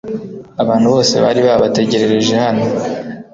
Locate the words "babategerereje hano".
1.47-2.65